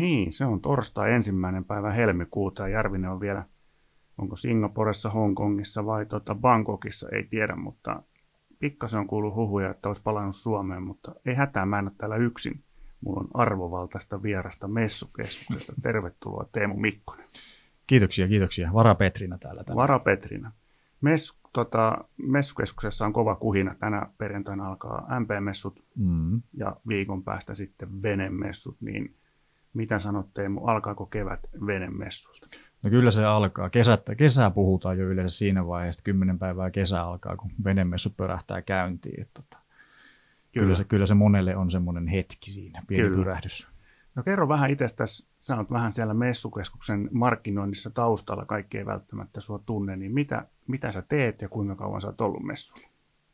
[0.00, 3.44] Niin, se on torstai ensimmäinen päivä helmikuuta ja Järvinen on vielä,
[4.18, 8.02] onko Singaporessa, Hongkongissa vai tota Bangkokissa, ei tiedä, mutta
[8.58, 12.16] pikkasen on kuullut huhuja, että olisi palannut Suomeen, mutta ei hätää, mä en ole täällä
[12.16, 12.60] yksin.
[13.00, 15.72] Mulla on arvovaltaista vierasta messukeskuksesta.
[15.82, 17.26] Tervetuloa Teemu Mikkonen.
[17.86, 18.70] Kiitoksia, kiitoksia.
[18.74, 19.76] Vara Petrina täällä tänään.
[19.76, 20.52] Vara Petrina.
[21.00, 23.74] Mes, tota, messukeskuksessa on kova kuhina.
[23.74, 26.42] Tänä perjantaina alkaa MP-messut Mm.
[26.54, 29.14] ja viikon päästä sitten venemessut, niin
[29.74, 32.46] mitä sanot Teemu, alkaako kevät venemessuilta?
[32.82, 33.70] No kyllä se alkaa.
[33.70, 38.62] Kesättä, kesää puhutaan jo yleensä siinä vaiheessa, että kymmenen päivää kesä alkaa, kun venemessut pörähtää
[38.62, 39.20] käyntiin.
[39.20, 39.62] Että tota,
[40.52, 40.64] kyllä.
[40.64, 43.16] Kyllä, se, kyllä se monelle on semmoinen hetki siinä, pieni Kyllä.
[43.16, 43.68] pyrähdys.
[44.14, 49.58] No kerro vähän itsestäsi, sä oot vähän siellä messukeskuksen markkinoinnissa taustalla, kaikki ei välttämättä sua
[49.66, 52.88] tunne, niin mitä, mitä sä teet ja kuinka kauan sä oot ollut messuilla?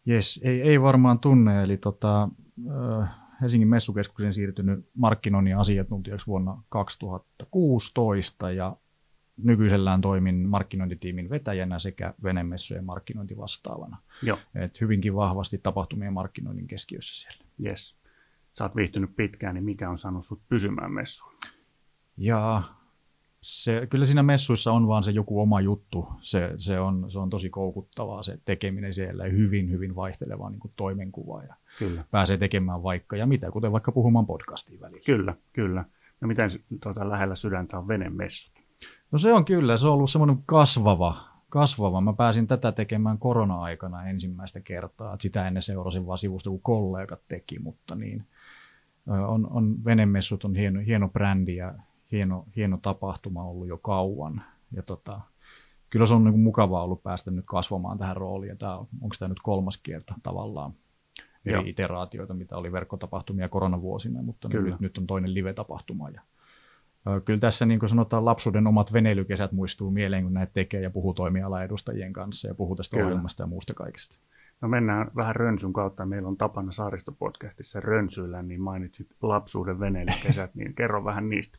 [0.07, 2.29] Jes, ei, ei varmaan tunne, eli tota,
[3.03, 3.09] äh,
[3.41, 8.77] Helsingin messukeskuksen siirtynyt markkinoinnin asiantuntijaksi vuonna 2016 ja
[9.37, 13.99] nykyisellään toimin markkinointitiimin vetäjänä sekä venemessujen markkinointivastaavana.
[14.23, 17.45] Joo, Et hyvinkin vahvasti tapahtumien markkinoinnin keskiössä siellä.
[17.65, 17.97] yes.
[18.53, 21.39] Sä oot viihtynyt pitkään, niin mikä on saanut sut pysymään messuilla?
[22.17, 22.63] Ja
[23.47, 26.09] se, kyllä siinä messuissa on vaan se joku oma juttu.
[26.21, 30.61] Se, se, on, se on tosi koukuttavaa se tekeminen siellä ja hyvin, hyvin vaihteleva niin
[30.61, 31.43] kuin toimenkuva.
[31.43, 32.05] Ja Kyllä.
[32.11, 35.03] pääsee tekemään vaikka ja mitä, kuten vaikka puhumaan podcastiin välillä.
[35.07, 35.85] Kyllä, kyllä.
[36.21, 36.51] No miten
[36.83, 38.55] tuota, lähellä sydäntä on venemessut?
[39.13, 42.01] No se on kyllä, se on ollut semmoinen kasvava, kasvava.
[42.01, 45.17] Mä pääsin tätä tekemään korona-aikana ensimmäistä kertaa.
[45.21, 48.27] Sitä ennen seurasin vaan sivusta, kun kollegat teki, mutta niin,
[49.07, 51.75] on, on venemessut on hieno, hieno brändi ja
[52.13, 54.43] hieno, hieno tapahtuma ollut jo kauan.
[54.73, 55.21] Ja tota,
[55.91, 58.57] kyllä se on niin mukavaa ollut päästä nyt kasvamaan tähän rooliin.
[58.61, 60.73] Ja on, onko tämä nyt kolmas kerta tavallaan
[61.47, 61.63] eri Joo.
[61.67, 64.71] iteraatioita, mitä oli verkkotapahtumia koronavuosina, mutta Kyllä.
[64.71, 66.11] nyt, nyt on toinen live-tapahtuma.
[66.11, 66.21] Ja
[67.07, 70.91] Ö, Kyllä tässä niin kuin sanotaan, lapsuuden omat veneilykesät muistuu mieleen, kun näitä tekee ja
[70.91, 73.07] puhuu toimialan edustajien kanssa ja puhuu tästä Kyllä.
[73.07, 74.19] ohjelmasta ja muusta kaikesta.
[74.61, 76.07] No mennään vähän rönsyn kautta.
[76.07, 81.59] Meillä on tapana Saaristo-podcastissa rönsyillä, niin mainitsit lapsuuden veneilykesät, niin kerro vähän niistä.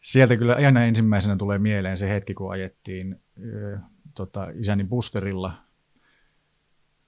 [0.00, 3.78] Sieltä kyllä aina ensimmäisenä tulee mieleen se hetki, kun ajettiin ö,
[4.14, 5.52] tota, isäni busterilla,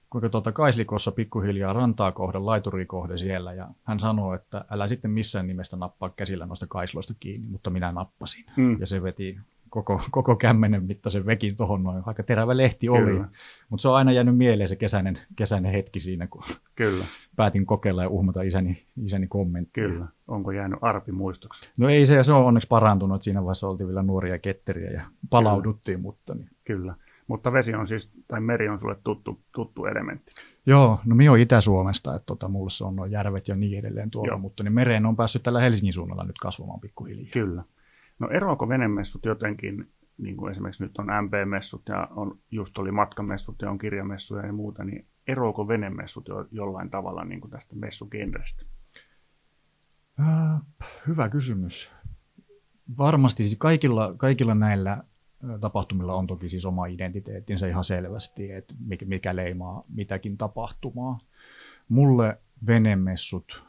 [0.09, 5.11] kuinka tuota Kaislikossa pikkuhiljaa rantaa kohden, laituri kohde siellä, ja hän sanoi, että älä sitten
[5.11, 8.45] missään nimestä nappaa käsillä noista kaisloista kiinni, mutta minä nappasin.
[8.57, 8.77] Mm.
[8.79, 9.39] Ja se veti
[9.71, 13.11] koko, koko kämmenen mittaisen vekin tuohon noin, aika terävä lehti oli.
[13.11, 13.27] Kyllä.
[13.69, 16.43] Mutta se on aina jäänyt mieleen se kesäinen, kesäinen hetki siinä, kun
[16.75, 17.05] Kyllä,
[17.35, 19.87] päätin kokeilla ja uhmata isäni, isäni kommenttia.
[19.87, 20.07] kyllä.
[20.27, 21.69] Onko jäänyt arpi muistoksi?
[21.77, 25.01] No ei se, se on onneksi parantunut, että siinä vaiheessa oltiin vielä nuoria ketteriä ja
[25.29, 26.49] palauduttiin, mutta niin.
[26.63, 26.95] Kyllä.
[27.27, 30.31] Mutta vesi on siis, tai meri on sulle tuttu, tuttu elementti.
[30.65, 34.11] Joo, no minä olen Itä-Suomesta, että tota, mulla se on nuo järvet ja niin edelleen
[34.11, 34.39] tuolla, Joo.
[34.39, 37.29] mutta niin mereen on päässyt tällä Helsingin suunnalla nyt kasvamaan pikkuhiljaa.
[37.33, 37.63] Kyllä.
[38.21, 43.61] No eroako venemessut jotenkin, niin kuin esimerkiksi nyt on MP-messut ja on, just oli matkamessut
[43.61, 48.65] ja on kirjamessuja ja muuta, niin eroako venemessut jo, jollain tavalla niin kuin tästä messugenrestä?
[50.19, 50.61] Äh,
[51.07, 51.91] hyvä kysymys.
[52.97, 55.03] Varmasti siis kaikilla, kaikilla näillä
[55.43, 58.73] ö, tapahtumilla on toki siis oma identiteettinsä ihan selvästi, että
[59.05, 61.19] mikä leimaa mitäkin tapahtumaa.
[61.89, 63.63] Mulle venemessut,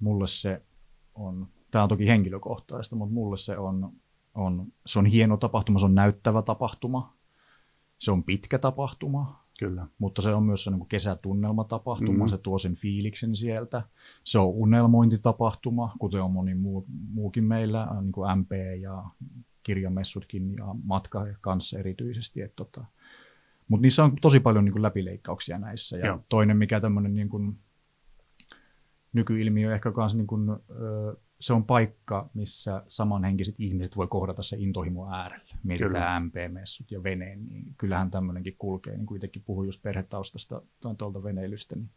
[0.00, 0.62] mulle se
[1.14, 3.92] on, tämä on toki henkilökohtaista, mutta mulle se on,
[4.34, 7.16] on, se on hieno tapahtuma, se on näyttävä tapahtuma,
[7.98, 9.86] se on pitkä tapahtuma, Kyllä.
[9.98, 12.22] mutta se on myös se niin kesätunnelmatapahtuma, Mhm.
[12.22, 12.28] mm.
[12.28, 13.82] se tuo sen fiiliksen sieltä.
[14.24, 19.04] Se on unelmointitapahtuma, kuten on moni muu, muukin meillä, äh, niin kuin MP ja
[19.62, 22.42] kirjamessutkin ja matka kanssa erityisesti.
[22.42, 22.84] Että tota.
[23.68, 25.98] Mutta niissä on tosi paljon niin kuin läpileikkauksia näissä.
[25.98, 26.20] Ja Joo.
[26.28, 27.58] toinen, mikä tämmöinen niin kuin
[29.12, 34.56] nykyilmiö ehkä kans niin kuin, ö, se on paikka, missä samanhenkiset ihmiset voi kohdata se
[34.58, 35.54] intohimo äärellä.
[35.62, 38.96] Mietitään MP-messut ja veneen, niin kyllähän tämmöinenkin kulkee.
[38.96, 41.90] Niin kuin itsekin puhuin just perhetaustasta tai tuolta veneilystä, niin,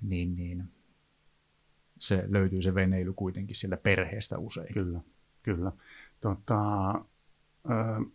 [0.00, 0.64] niin, niin
[1.98, 4.74] se löytyy se veneily kuitenkin sieltä perheestä usein.
[4.74, 5.00] Kyllä,
[5.42, 5.72] kyllä.
[6.20, 6.60] Tota,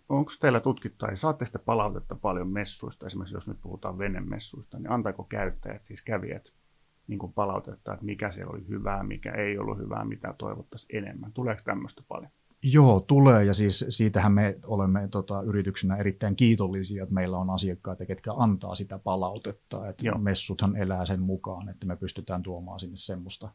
[0.09, 4.91] onko teillä tutkittu, tai saatte sitä palautetta paljon messuista, esimerkiksi jos nyt puhutaan venemessuista, niin
[4.91, 6.51] antaako käyttäjät, siis kävijät,
[7.07, 11.31] niin kuin palautetta, että mikä siellä oli hyvää, mikä ei ollut hyvää, mitä toivottaisiin enemmän.
[11.33, 12.31] Tuleeko tämmöistä paljon?
[12.63, 18.05] Joo, tulee ja siis siitähän me olemme tota, yrityksenä erittäin kiitollisia, että meillä on asiakkaita,
[18.05, 20.17] ketkä antaa sitä palautetta, että Joo.
[20.17, 23.49] messuthan elää sen mukaan, että me pystytään tuomaan sinne semmoista,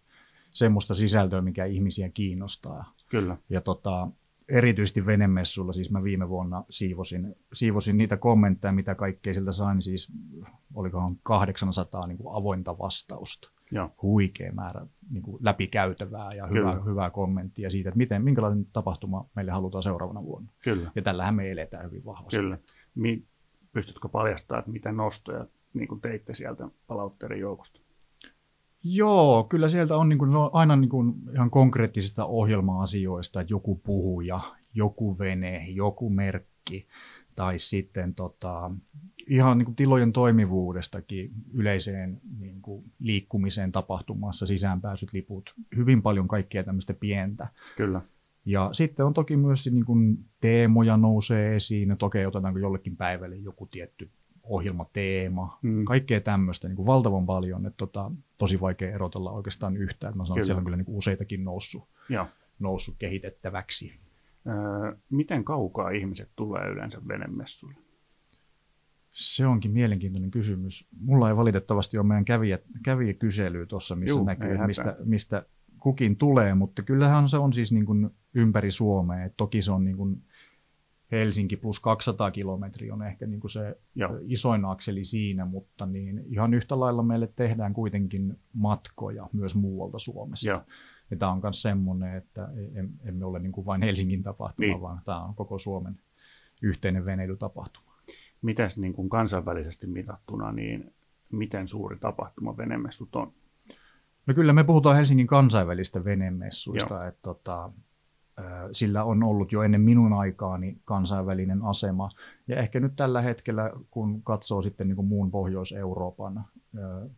[0.51, 2.93] semmoista sisältöä, mikä ihmisiä kiinnostaa.
[3.09, 3.37] Kyllä.
[3.49, 4.09] Ja tota,
[4.51, 10.13] erityisesti venemessuilla, siis mä viime vuonna siivosin, siivosin niitä kommentteja, mitä kaikkea siltä sain, siis
[10.75, 13.51] olikohan 800 niin kuin avointa vastausta.
[13.71, 13.91] Joo.
[14.03, 19.53] Huikea määrä niin kuin läpikäytävää ja hyvää, hyvää kommenttia siitä, että miten, minkälainen tapahtuma meille
[19.53, 20.53] halutaan seuraavana vuonna.
[20.63, 20.91] Kyllä.
[20.95, 22.37] Ja tällähän me eletään hyvin vahvasti.
[22.37, 22.59] Kyllä.
[22.95, 23.25] Mi-
[23.73, 27.81] pystytkö paljastamaan, että mitä nostoja niin kuin teitte sieltä palautteiden joukosta?
[28.85, 33.81] Joo, kyllä sieltä on, niin kuin, on aina niin kuin ihan konkreettisista ohjelma-asioista, että joku
[33.85, 34.41] puhuja,
[34.75, 36.87] joku vene, joku merkki,
[37.37, 38.71] tai sitten tota,
[39.27, 46.65] ihan niin kuin tilojen toimivuudestakin yleiseen niin kuin liikkumiseen tapahtumassa, sisäänpääsyt, liput, hyvin paljon kaikkea
[46.65, 47.49] tämmöistä pientä.
[47.77, 48.01] Kyllä.
[48.45, 53.37] Ja sitten on toki myös niin kuin teemoja nousee esiin, että okei, otetaanko jollekin päivälle
[53.37, 54.11] joku tietty
[54.51, 55.85] ohjelmateema, mm.
[55.85, 60.17] kaikkea tämmöistä niin kuin valtavan paljon, että tota, tosi vaikea erotella oikeastaan yhtään.
[60.17, 60.41] Mä sanon, kyllä.
[60.41, 62.27] että siellä on kyllä niin kuin useitakin noussut, Joo.
[62.59, 63.93] noussut kehitettäväksi.
[64.47, 67.79] Öö, miten kaukaa ihmiset tulee yleensä venemessuille?
[69.13, 70.89] Se onkin mielenkiintoinen kysymys.
[71.01, 75.47] Mulla ei valitettavasti ole meidän kävijä, kävijäkysely tuossa, missä Juh, näkyy, mistä, mistä
[75.79, 79.25] kukin tulee, mutta kyllähän se on siis niin kuin ympäri Suomea.
[79.25, 80.23] Et toki se on niin kuin
[81.13, 84.19] Helsinki plus 200 kilometriä on ehkä niin kuin se Joo.
[84.23, 90.49] isoin akseli siinä, mutta niin ihan yhtä lailla meille tehdään kuitenkin matkoja myös muualta Suomesta.
[90.49, 90.63] Joo.
[91.11, 92.49] Ja tämä on myös semmoinen, että
[93.05, 94.81] emme ole niin kuin vain Helsingin tapahtuma, niin.
[94.81, 95.99] vaan tämä on koko Suomen
[96.63, 97.91] yhteinen veneilytapahtuma.
[98.43, 100.95] Miten niin kuin kansainvälisesti mitattuna, niin
[101.33, 103.33] miten suuri tapahtuma venemessut on?
[104.27, 107.71] No kyllä me puhutaan Helsingin kansainvälistä venemessuista, että tota,
[108.73, 112.11] sillä on ollut jo ennen minun aikaani kansainvälinen asema.
[112.49, 116.45] Ja ehkä nyt tällä hetkellä, kun katsoo sitten niin kuin muun Pohjois-Euroopan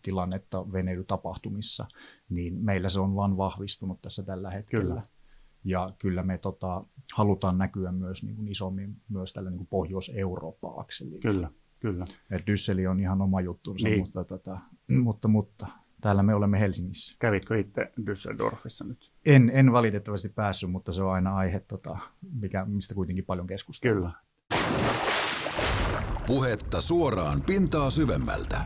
[0.03, 1.87] tilannetta veneilytapahtumissa,
[2.29, 4.85] niin meillä se on vain vahvistunut tässä tällä hetkellä.
[4.85, 5.03] Kyllä.
[5.65, 6.85] Ja kyllä me tota,
[7.15, 11.23] halutaan näkyä myös niin kuin isommin myös tällä niin kuin Pohjois-Eurooppa-akselilla.
[11.23, 12.05] Kyllä, kyllä.
[12.31, 14.01] Et Dysseli on ihan oma juttunsa, niin.
[14.01, 14.59] mutta, tota,
[14.89, 15.67] mutta, mutta
[16.03, 17.17] täällä me olemme Helsingissä.
[17.19, 19.13] Kävitkö itse Düsseldorfissa nyt?
[19.27, 21.99] En, en valitettavasti päässyt, mutta se on aina aihe, tota,
[22.41, 24.15] mikä, mistä kuitenkin paljon keskustellaan.
[24.15, 24.23] Kyllä.
[26.27, 28.61] Puhetta suoraan pintaa syvemmältä.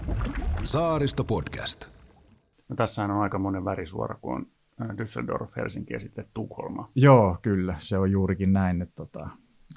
[0.65, 1.91] Saaristo podcast.
[2.69, 4.35] No, tässä on aika monen värisuora, kun
[4.81, 6.87] on Düsseldorf, Helsinki ja sitten Tukholma.
[6.95, 7.75] Joo, kyllä.
[7.79, 9.29] Se on juurikin näin, että tota,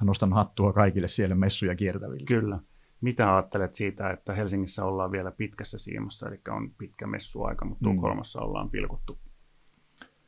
[0.02, 2.26] nostan hattua kaikille siellä messuja kiertäville.
[2.26, 2.60] Kyllä.
[3.02, 7.96] Mitä ajattelet siitä, että Helsingissä ollaan vielä pitkässä siimassa, eli on pitkä messuaika, mutta mm.
[7.96, 9.20] Tukholmassa ollaan pilkottu,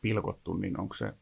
[0.02, 1.14] pilkottu, niin onko se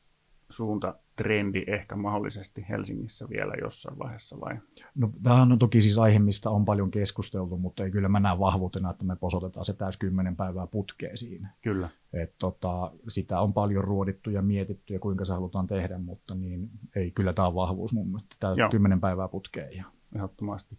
[0.49, 4.57] suunta trendi ehkä mahdollisesti Helsingissä vielä jossain vaiheessa vai?
[4.95, 8.39] No, tämä on toki siis aihe, mistä on paljon keskusteltu, mutta ei kyllä mä näe
[8.39, 11.49] vahvuutena, että me posotetaan se täys kymmenen päivää putkeen siinä.
[11.61, 11.89] Kyllä.
[12.13, 16.69] Et tota, sitä on paljon ruodittu ja mietitty ja kuinka se halutaan tehdä, mutta niin,
[16.95, 18.35] ei kyllä tämä on vahvuus mun mielestä.
[18.39, 19.77] Tämä kymmenen päivää putkeen.
[19.77, 19.85] Ja...
[20.15, 20.77] Ehdottomasti.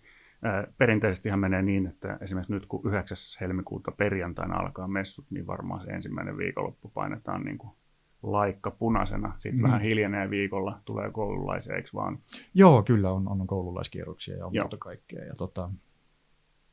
[0.79, 3.17] Perinteisesti menee niin, että esimerkiksi nyt kun 9.
[3.41, 7.73] helmikuuta perjantaina alkaa messut, niin varmaan se ensimmäinen viikonloppu painetaan niin kuin
[8.23, 9.33] laikka punaisena.
[9.39, 9.63] Sitten mm.
[9.63, 12.19] vähän hiljenee viikolla, tulee koululaisia, eikö vaan?
[12.55, 14.65] Joo, kyllä on, on koululaiskierroksia ja on Joo.
[14.65, 15.25] muuta kaikkea.
[15.25, 15.71] Ja, tota...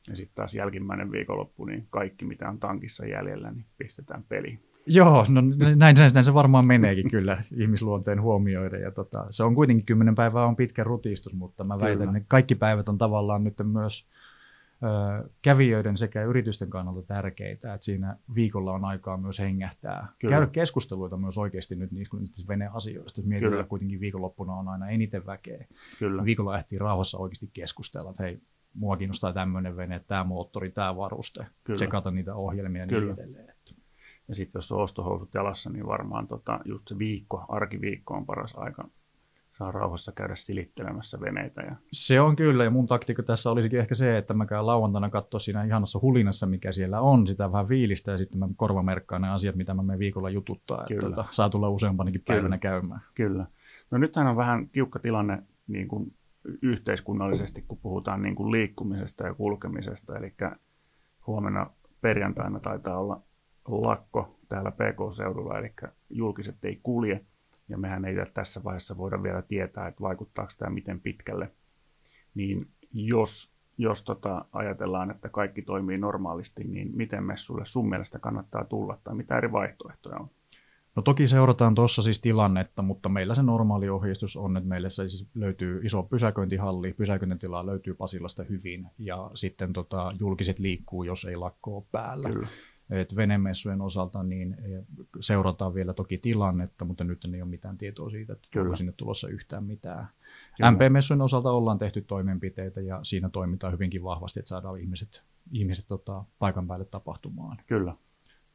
[0.08, 4.67] ja sitten taas jälkimmäinen viikonloppu, niin kaikki mitä on tankissa jäljellä, niin pistetään peliin.
[4.88, 5.40] Joo, no
[5.76, 8.76] näin, näin, se varmaan meneekin kyllä ihmisluonteen huomioida.
[8.76, 12.54] Ja tota, se on kuitenkin kymmenen päivää on pitkä rutistus, mutta mä väitän, että kaikki
[12.54, 14.06] päivät on tavallaan nyt myös
[14.82, 20.32] ö, kävijöiden sekä yritysten kannalta tärkeitä, että siinä viikolla on aikaa myös hengähtää, kyllä.
[20.32, 23.22] käydä keskusteluita myös oikeasti nyt niistä, niistä veneasioista.
[23.24, 25.66] Mietitään, että kuitenkin viikonloppuna on aina eniten väkeä.
[25.98, 26.24] Kyllä.
[26.24, 28.40] Viikolla ehtii rauhassa oikeasti keskustella, että hei,
[28.74, 31.76] mua kiinnostaa tämmöinen vene, tämä moottori, tämä varuste, Kyllä.
[31.76, 33.47] tsekata niitä ohjelmia ja niin edelleen.
[34.28, 38.54] Ja sitten jos on ostohousut jalassa, niin varmaan tota, just se viikko, arkiviikko on paras
[38.56, 38.88] aika
[39.50, 41.60] saa rauhassa käydä silittelemässä veneitä.
[41.60, 41.76] Ja...
[41.92, 45.40] Se on kyllä, ja mun taktiikka tässä olisikin ehkä se, että mä käyn lauantaina katsoa
[45.40, 49.56] siinä ihanassa hulinassa, mikä siellä on, sitä vähän viilistä, ja sitten mä korvamerkkaan ne asiat,
[49.56, 50.98] mitä mä menen viikolla jututtaa, kyllä.
[50.98, 52.72] että tota, saa tulla useampanakin päivänä kyllä.
[52.72, 53.00] käymään.
[53.14, 53.46] Kyllä.
[53.90, 56.12] No nythän on vähän tiukka tilanne niin kuin
[56.62, 60.34] yhteiskunnallisesti, kun puhutaan niin kuin liikkumisesta ja kulkemisesta, eli
[61.26, 61.70] huomenna
[62.00, 63.22] perjantaina taitaa olla
[63.68, 65.72] lakko täällä PK-seudulla, eli
[66.10, 67.24] julkiset ei kulje,
[67.68, 71.50] ja mehän ei tässä vaiheessa voida vielä tietää, että vaikuttaako tämä miten pitkälle.
[72.34, 78.64] Niin jos jos tota, ajatellaan, että kaikki toimii normaalisti, niin miten messulle sun mielestä kannattaa
[78.64, 80.30] tulla tai mitä eri vaihtoehtoja on?
[80.96, 85.08] No toki seurataan tuossa siis tilannetta, mutta meillä se normaali ohjeistus on, että meillä se
[85.08, 91.36] siis löytyy iso pysäköintihalli, pysäköintitilaa löytyy Pasilasta hyvin ja sitten tota, julkiset liikkuu, jos ei
[91.36, 92.28] lakko ole päällä.
[92.28, 92.48] Kyllä.
[92.90, 94.84] Et venemessujen osalta niin eh,
[95.20, 98.64] seurataan vielä toki tilannetta, mutta nyt ei ole mitään tietoa siitä, että Kyllä.
[98.64, 100.08] onko sinne tulossa yhtään mitään.
[100.56, 100.70] Kyllä.
[100.70, 106.24] MP-messujen osalta ollaan tehty toimenpiteitä ja siinä toimitaan hyvinkin vahvasti, että saadaan ihmiset, ihmiset tota,
[106.38, 107.56] paikan päälle tapahtumaan.
[107.66, 107.94] Kyllä.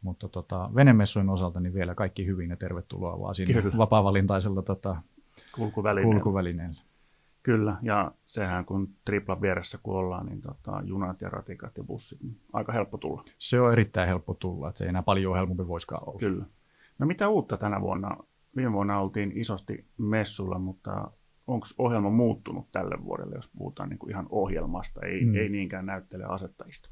[0.01, 3.77] Mutta tota, venemessujen osalta niin vielä kaikki hyvin ja tervetuloa vaan sinne Kyllä.
[3.77, 4.95] vapaa-valintaisella tota,
[5.55, 6.13] Kulkuvälineellä.
[6.13, 6.81] kulkuvälineellä.
[7.43, 12.21] Kyllä, ja sehän kun triplan vieressä kun ollaan, niin tota, junat ja ratikat ja bussit,
[12.23, 13.23] niin aika helppo tulla.
[13.37, 16.19] Se on erittäin helppo tulla, että se ei enää paljon helpompi voisikaan olla.
[16.19, 16.45] Kyllä.
[16.99, 18.17] No mitä uutta tänä vuonna?
[18.55, 21.11] Viime vuonna oltiin isosti messulla, mutta
[21.47, 25.35] onko ohjelma muuttunut tälle vuodelle, jos puhutaan niin kuin ihan ohjelmasta, ei, Mm.
[25.35, 26.89] ei niinkään näyttele asettajista?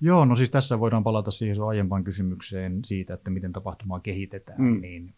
[0.00, 4.80] Joo, no siis tässä voidaan palata siihen aiempaan kysymykseen siitä, että miten tapahtumaa kehitetään, mm.
[4.80, 5.14] Niin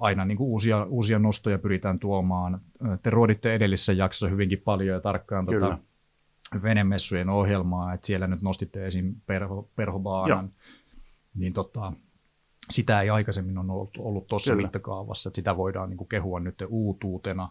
[0.00, 2.60] aina niin kuin uusia, uusia nostoja pyritään tuomaan.
[3.02, 5.66] Te ruoditte edellisessä jaksossa hyvinkin paljon ja tarkkaan Kyllä.
[5.66, 5.78] tota,
[6.62, 9.14] venemessujen ohjelmaa, että siellä nyt nostitte esim.
[9.26, 10.50] Perho, Perhobaanan,
[11.34, 11.92] niin tota,
[12.70, 16.62] sitä ei aikaisemmin on ollut, ollut tuossa mittakaavassa, että sitä voidaan niin kuin kehua nyt
[16.68, 17.48] uutuutena.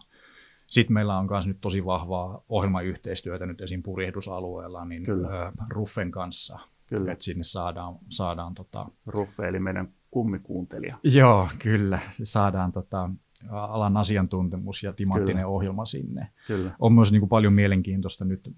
[0.66, 3.82] Sitten meillä on myös nyt tosi vahvaa ohjelmayhteistyötä nyt esim.
[3.82, 5.52] purjehdusalueella niin Kyllä.
[5.70, 7.12] Ruffen kanssa, Kyllä.
[7.12, 10.98] että sinne saadaan, saadaan tota, Ruffe, eli meidän kummikuuntelija.
[11.04, 13.10] joo, kyllä, se saadaan tota,
[13.50, 15.46] alan asiantuntemus ja timanttinen Kyllä.
[15.46, 16.28] ohjelma sinne.
[16.46, 16.70] Kyllä.
[16.78, 18.54] On myös niin kuin paljon mielenkiintoista nyt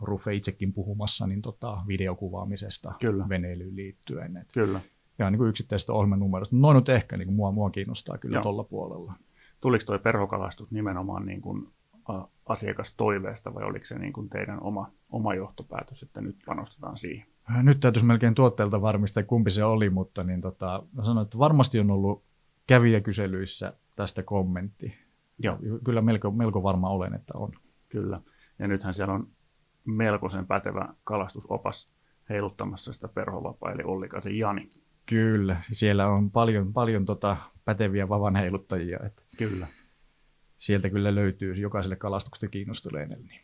[0.00, 3.28] Ruffe itsekin puhumassa niin tota, videokuvaamisesta Kyllä.
[3.28, 4.36] veneilyyn liittyen.
[4.36, 4.80] Et Kyllä.
[5.18, 6.56] ihan niin kuin yksittäisistä ohjelmanumeroista.
[6.56, 9.14] Noin nyt ehkä niin kuin mua, mua kiinnostaa kyllä tuolla puolella.
[9.60, 11.68] Tuliko tuo perhokalastus nimenomaan niin kuin
[12.46, 17.26] asiakastoiveesta vai oliko se niin kuin teidän oma, oma johtopäätös, että nyt panostetaan siihen?
[17.62, 21.80] Nyt täytyisi melkein tuotteelta varmistaa, kumpi se oli, mutta niin tota, mä sanoin, että varmasti
[21.80, 22.24] on ollut
[22.66, 24.94] kävijäkyselyissä tästä kommentti.
[25.38, 25.58] Joo.
[25.84, 27.52] Kyllä melko, melko varma olen, että on.
[27.88, 28.20] Kyllä.
[28.58, 29.28] Ja nythän siellä on
[29.84, 31.90] melkoisen pätevä kalastusopas
[32.28, 34.70] heiluttamassa sitä perhovapaa, eli Ollikaisen Jani.
[35.06, 38.98] Kyllä, siellä on paljon, paljon tota päteviä vavan heiluttajia.
[39.06, 39.66] Että Kyllä.
[40.58, 43.16] sieltä kyllä löytyy jokaiselle kalastuksesta kiinnostuneelle.
[43.16, 43.40] Niin.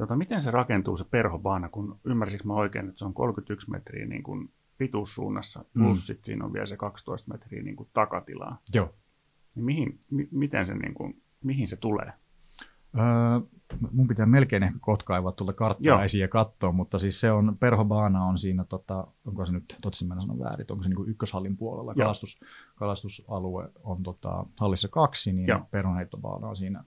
[0.00, 4.06] Tota, miten se rakentuu se perhobaana, kun ymmärsikö mä oikein, että se on 31 metriä
[4.06, 5.86] niin kuin pituussuunnassa, plus Mm.
[5.88, 5.94] mm.
[5.96, 8.58] sit siinä on vielä se 12 metriä niin kuin takatilaa.
[8.74, 8.94] Joo.
[9.54, 12.12] Niin mihin, mi, miten se, niin kuin, mihin se tulee?
[12.98, 13.40] Öö,
[13.92, 17.56] mun pitää melkein ehkä kohta kaivaa tuolta karttaa esiin ja katsoa, mutta siis se on,
[17.60, 20.96] Perhobaana on siinä, tota, onko se nyt, toivottavasti mä en sano väärin, onko se niin
[20.96, 22.04] kuin ykköshallin puolella, Joo.
[22.04, 22.40] kalastus,
[22.74, 25.48] kalastusalue on tota, hallissa kaksi, niin.
[25.70, 26.84] Perhonheittobaana on siinä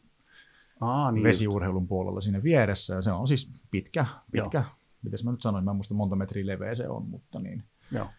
[0.83, 4.43] Aa, niin vesiurheilun puolella siinä vieressä, ja se on siis pitkä, Joo.
[4.43, 4.63] pitkä,
[5.03, 7.91] mitäs mä nyt sanoin, mä en muista monta metriä leveä se on, mutta niin, Just,
[7.91, 8.09] joo.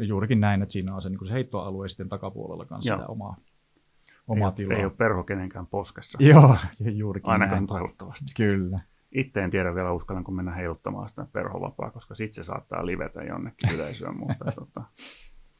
[0.00, 3.00] juurikin näin, että siinä on se, niin se heittoalue sitten takapuolella kanssa Joo.
[3.00, 4.78] sitä omaa, Ei, omaa ole- tilaa.
[4.78, 6.18] ei ole perho kenenkään poskessa.
[6.30, 7.66] Joo, juurikin Ainakaan näin.
[7.66, 8.24] toivottavasti.
[8.36, 8.80] Kyllä.
[9.12, 13.74] Itse en tiedä vielä uskallanko mennä heiluttamaan sitä perhovapaa, koska sitten se saattaa livetä jonnekin
[13.74, 14.16] yleisöön.
[14.16, 14.82] mutta, tota,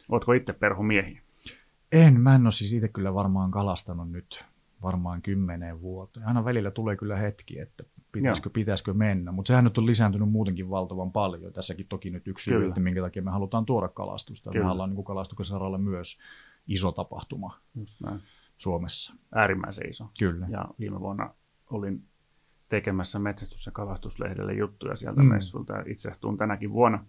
[0.09, 1.21] ootko itse perhomiehiä?
[1.93, 4.45] En, mä en ole siis itse kyllä varmaan kalastanut nyt
[4.83, 6.27] varmaan kymmeneen vuoteen.
[6.27, 10.71] Aina välillä tulee kyllä hetki, että pitäisikö, pitäisikö mennä, mutta sehän nyt on lisääntynyt muutenkin
[10.71, 11.53] valtavan paljon.
[11.53, 14.51] Tässäkin toki nyt yksi syy, että minkä takia me halutaan tuoda kalastusta.
[14.51, 14.65] Kyllä.
[14.65, 16.19] Me ollaan niin kalastuksen saralla myös
[16.67, 18.21] iso tapahtuma Just näin.
[18.59, 19.15] Suomessa.
[19.35, 20.11] Äärimmäisen iso.
[20.19, 20.47] Kyllä.
[20.51, 21.35] Ja viime vuonna
[21.71, 22.05] olin
[22.69, 25.29] tekemässä metsästys- ja kalastuslehdelle juttuja sieltä Mm.
[25.29, 25.75] messulta.
[25.87, 27.05] Itse asiassa tänäkin vuonna,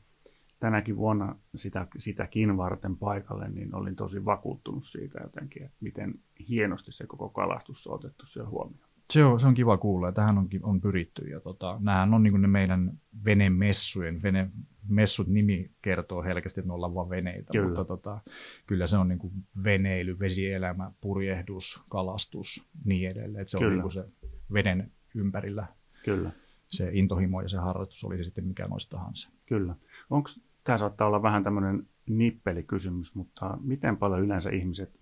[0.62, 6.13] tänäkin vuonna sitä, sitäkin varten paikalle, niin olin tosi vakuuttunut siitä jotenkin, että miten
[6.50, 8.89] hienosti se koko kalastus on otettu siellä huomioon.
[9.13, 11.30] Se on, se on kiva kuulla ja tähän on, on pyritty.
[11.30, 12.91] Ja tota, nämähän on niin ne meidän
[13.25, 17.68] venemessujen, venemessut nimi kertoo helkästi, että ne ollaan vaan veneitä, Kyllä.
[17.68, 18.20] mutta tota,
[18.68, 23.41] kyllä se on niin kuin veneily, vesielämä, purjehdus, kalastus, niin edelleen.
[23.41, 23.70] Että se Kyllä.
[23.70, 24.06] on niin kuin se
[24.53, 25.68] veden ympärillä
[26.06, 26.32] Kyllä,
[26.68, 29.30] se intohimo ja se harrastus oli se sitten mikä noista tahansa.
[29.46, 29.75] kyllä.
[30.10, 30.30] Onko,
[30.63, 35.00] tämä saattaa olla vähän tämmöinen nippelikysymys, mutta miten paljon yleensä ihmiset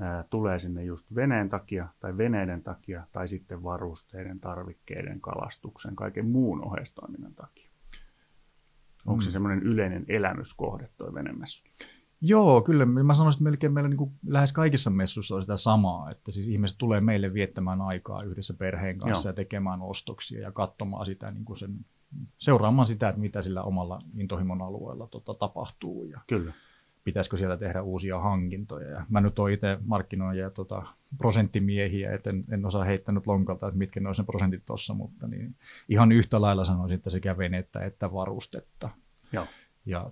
[0.00, 6.26] ää, tulee sinne just veneen takia tai veneiden takia tai sitten varusteiden, tarvikkeiden, kalastuksen, kaiken
[6.26, 7.70] muun oheistoiminnan takia?
[9.06, 9.32] Onko se Mm.
[9.32, 11.64] semmoinen yleinen elämyskohde tuo venemessu?
[12.20, 12.86] Joo, kyllä.
[12.86, 16.46] Mä sanoisin, että melkein meillä niin kuin lähes kaikissa messuissa on sitä samaa, että siis
[16.46, 19.32] ihmiset tulee meille viettämään aikaa yhdessä perheen kanssa Joo.
[19.32, 21.76] ja tekemään ostoksia ja katsomaan sitä, niin kuin sen,
[22.38, 26.04] seuraamaan sitä, että mitä sillä omalla intohimon alueella tota, tapahtuu.
[26.04, 26.52] Ja Kyllä,
[27.04, 28.88] pitäisikö sieltä tehdä uusia hankintoja.
[28.88, 30.82] Ja mä nyt oon itse markkinoija tota,
[31.18, 35.26] prosenttimiehiä, että en, en osaa heittänyt lonkalta, että mitkä ne olisi ne prosentit tuossa, mutta
[35.28, 35.54] niin
[35.88, 38.90] ihan yhtä lailla sanoisin, että sekä venettä että varustetta.
[39.32, 39.46] Joo.
[39.86, 40.10] Ja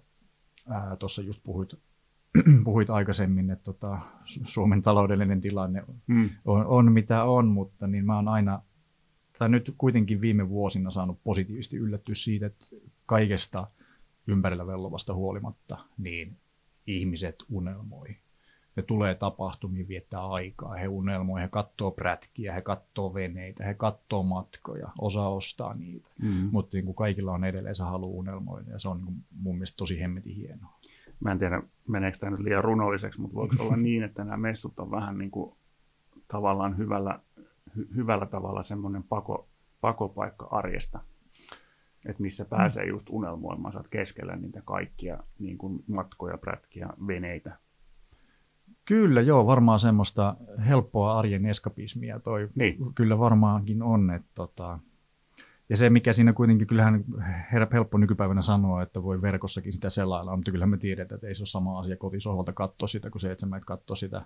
[0.98, 1.74] tuossa just puhuit,
[2.64, 6.30] puhuit aikaisemmin, että tota, Suomen taloudellinen tilanne Mm.
[6.44, 8.62] on, on mitä on, mutta niin mä oon aina,
[9.38, 12.66] tai nyt kuitenkin viime vuosina saanut positiivisesti yllättyä siitä, että
[13.06, 13.66] kaikesta
[14.26, 16.36] ympärillä vellovasta huolimatta, niin
[16.86, 18.16] ihmiset unelmoi.
[18.76, 24.22] Ne tulee tapahtumiin viettää aikaa, he unelmoi, he katsoo prätkiä, he katsoo veneitä, he katsoo
[24.22, 26.08] matkoja, osa ostaa niitä.
[26.22, 26.48] Mm.
[26.52, 29.54] Mutta niin kuin kaikilla on edelleen se halu unelmoida ja se on niin kuin mun
[29.54, 30.78] mielestä tosi hemmetin hienoa.
[31.20, 34.80] Mä en tiedä, meneekö tämä nyt liian runolliseksi, mutta voiko olla niin, että nämä messut
[34.80, 35.54] on vähän niin kuin
[36.28, 37.20] tavallaan hyvällä,
[37.76, 39.48] hy, hyvällä tavalla semmoinen pako,
[39.80, 41.00] pakopaikka arjesta,
[42.06, 47.56] että missä pääsee just unelmoimaan, saat keskellä niitä kaikkia niin kuin matkoja, prätkiä, veneitä.
[48.84, 50.36] Kyllä joo, varmaan semmoista
[50.68, 52.76] helppoa arjen eskapismia toi Niin.
[52.94, 54.10] kyllä varmaankin on.
[54.10, 54.78] Että tota,
[55.68, 57.04] ja se, mikä siinä kuitenkin, kyllähän
[57.52, 61.34] herra helppo nykypäivänä sanoa, että voi verkossakin sitä selailla, mutta kyllähän me tiedetään, että ei
[61.34, 64.22] se ole sama asia kotisohvalta katsoa sitä, kuin se, että sä menet katsoa sitä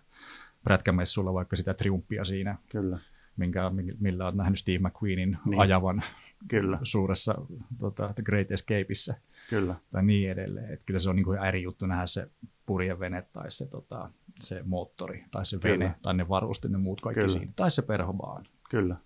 [0.64, 2.99] prätkämessulla, vaikka sitä triumphia siinä, Kyllä,
[3.38, 5.61] minkä, millä olet nähnyt Steve McQueenin Niin.
[5.61, 6.02] ajavan
[6.49, 7.35] kyllä, suuressa
[7.78, 9.14] tota, The Great Escapeissa
[9.50, 9.75] kyllä.
[9.90, 10.73] tai niin edelleen.
[10.73, 12.28] Että kyllä se on niin kuin eri juttu nähdä se
[12.66, 15.78] purjevene tai se, tota, se moottori tai se Kyllä.
[15.78, 17.33] vene tai ne varusteet, ne muut kaikki Kyllä.
[17.38, 17.52] siinä.
[17.57, 18.47] Tai se perhobaan.
[18.71, 18.97] Kyllä.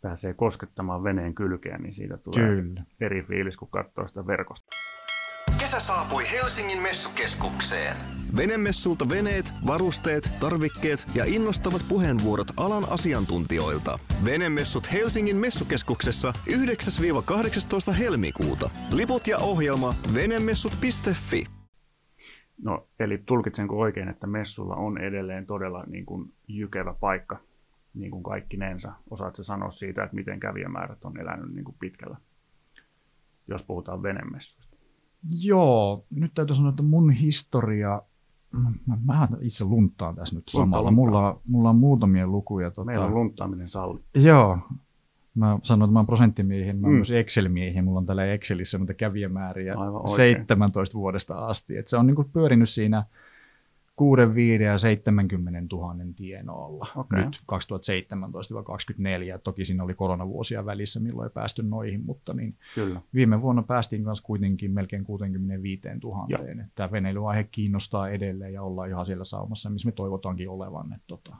[0.00, 2.82] Pääsee koskettamaan veneen kylkeen, niin siitä tulee Kyllä.
[3.00, 4.66] eri fiilis, kun katsoo sitä verkosta.
[5.60, 7.96] Kesä saapui Helsingin messukeskukseen.
[8.36, 13.98] Venemessulta veneet, varusteet, tarvikkeet ja innostavat puheenvuorot alan asiantuntijoilta.
[14.24, 16.32] Venemessut Helsingin messukeskuksessa
[17.90, 18.70] 9-18 helmikuuta.
[18.92, 21.44] Liput ja ohjelma venemessut.fi.
[22.62, 27.36] No, eli tulkitsenko oikein, että messulla on edelleen todella niin kuin jykevä paikka,
[27.94, 28.92] niin kuin kaikkinensa?
[29.10, 32.16] Osaatko sanoa siitä, että miten kävijämäärät on elänyt niin kuin pitkällä,
[33.48, 34.69] jos puhutaan venemessuista?
[35.40, 38.02] Joo, nyt täytyy sanoa, että mun historia,
[38.86, 40.90] mä, mä itse lunttaan tässä nyt Luntta, samalla.
[40.90, 40.94] luntta.
[41.10, 42.70] Mulla, mulla on muutamia lukuja.
[42.70, 44.00] Tota, Meillä on lunttaaminen salli.
[44.14, 44.58] Joo,
[45.34, 46.96] mä sanoin, että mä oon prosenttimiehiä, mä oon Mm.
[46.96, 50.16] myös Excel-miehiä, mulla on täällä Excelissä noita kävijämääriä Aivan oikein.
[50.16, 51.76] 17 vuodesta asti.
[51.76, 53.04] Et se on niinku pyörinyt siinä
[54.00, 57.24] 6, 5 ja 70 000 tienoilla Okei.
[57.24, 57.42] nyt
[59.36, 59.40] 2017-2024.
[59.44, 64.04] Toki siinä oli koronavuosia välissä, milloin ei päästy noihin, mutta niin Kyllä, viime vuonna päästiin
[64.04, 66.26] kanssa kuitenkin melkein 65 000.
[66.28, 66.40] Joo.
[66.74, 70.92] Tämä veneilyaihe kiinnostaa edelleen ja ollaan ihan siellä saumassa, missä me toivotaankin olevan.
[70.92, 71.36] Et, tota,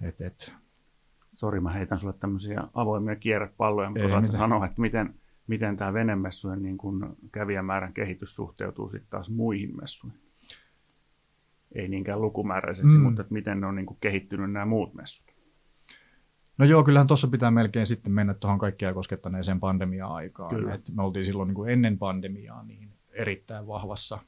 [0.00, 0.54] et, et,
[1.34, 4.38] Sori, mä heitän sulle tämmöisiä avoimia kierrepalloja, mutta osaatko mitään.
[4.38, 5.14] sanoa, että miten,
[5.46, 6.78] miten tämä venemessujen niin
[7.32, 10.31] kävijämäärän kehitys suhteutuu sitten taas muihin messuihin?
[11.74, 13.00] Ei niinkään lukumääräisesti, Mm.
[13.00, 15.26] mutta että miten ne on niin kuin kehittynyt nämä muut messut.
[16.58, 20.50] No joo, kyllähän tuossa pitää melkein sitten mennä tuohon kaikkia koskettaneeseen pandemia-aikaan.
[20.50, 20.74] Kyllä.
[20.74, 24.18] Et me oltiin silloin niin kuin ennen pandemiaa niin erittäin vahvassa,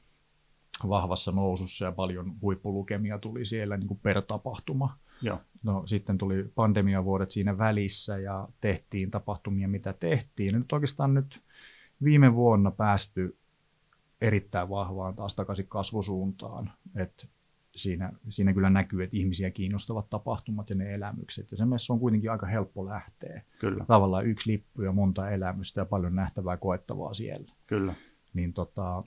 [0.89, 4.97] vahvassa nousussa ja paljon huippulukemia tuli siellä niin kuin per tapahtuma.
[5.21, 10.53] Joo, No sitten tuli pandemiavuodet siinä välissä ja tehtiin tapahtumia, mitä tehtiin.
[10.53, 11.41] Ja nyt oikeastaan nyt
[12.03, 13.37] viime vuonna päästy
[14.21, 16.71] erittäin vahvaan taas takaisin kasvusuuntaan.
[16.95, 17.29] Et
[17.75, 21.51] siinä, siinä kyllä näkyy, että ihmisiä kiinnostavat tapahtumat ja ne elämykset.
[21.51, 23.41] Ja se messu on kuitenkin aika helppo lähteä.
[23.59, 27.47] kyllä, Tavallaan yksi lippu ja monta elämystä ja paljon nähtävää koettavaa siellä.
[27.67, 27.95] kyllä.
[28.33, 29.03] Niin tota,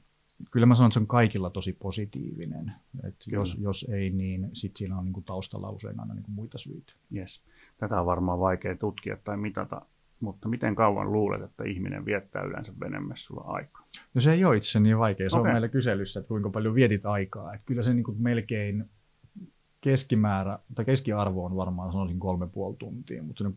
[0.50, 2.72] kyllä mä sanon, että se on kaikilla tosi positiivinen.
[3.04, 6.92] Et jos, jos ei, niin sit siinä on niinku taustalla usein aina niinku muita syitä.
[7.16, 7.42] Yes.
[7.78, 9.82] Tätä on varmaan vaikea tutkia tai mitata,
[10.20, 13.86] mutta miten kauan luulet, että ihminen viettää yleensä venemessulla aikaa?
[14.14, 15.30] No se ei ole itse niin vaikea.
[15.30, 15.48] Se Okei.
[15.48, 17.54] on meillä kyselyssä, että kuinka paljon vietit aikaa.
[17.54, 18.84] Että kyllä se niin kuin melkein
[19.80, 23.52] keskimäärä, tai keskiarvo on varmaan sanoisin kolme puoli tuntia, mutta se 3-5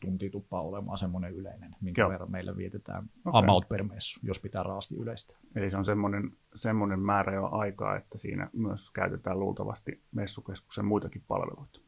[0.00, 2.10] tuntia tuppaa olemaan semmoinen yleinen, minkä Joo.
[2.10, 3.38] verran meillä vietetään Okei.
[3.38, 5.36] about per messu, jos pitää raasti yleistä.
[5.54, 11.22] Eli se on semmoinen, semmoinen määrä jo aikaa, että siinä myös käytetään luultavasti messukeskuksen muitakin
[11.28, 11.80] palveluita.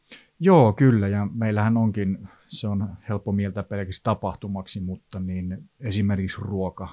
[0.43, 6.89] Joo, kyllä, ja meillähän onkin, se on helppo mieltää pelkäksi tapahtumaksi, mutta niin esimerkiksi ruoka,